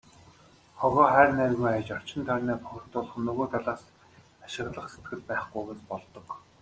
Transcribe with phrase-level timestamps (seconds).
[0.79, 3.81] Хогоо хайр найргүй хаяж, орчин тойрноо бохирдуулах нь нөгөө талаас
[4.45, 6.27] ашиглах сэтгэл байхгүйгээс болдог.